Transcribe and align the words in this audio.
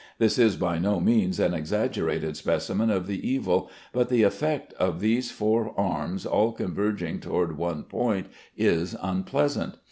This 0.17 0.39
is 0.39 0.55
by 0.55 0.79
no 0.79 0.99
means 0.99 1.39
an 1.39 1.53
exaggerated 1.53 2.35
specimen 2.35 2.89
of 2.89 3.05
the 3.05 3.21
evil; 3.23 3.69
but 3.93 4.09
the 4.09 4.23
effect 4.23 4.73
of 4.79 4.99
these 4.99 5.29
four 5.29 5.79
arms 5.79 6.25
all 6.25 6.53
converging 6.53 7.19
toward 7.19 7.55
one 7.55 7.83
point 7.83 8.25
is 8.57 8.95
unpleasant. 8.99 9.75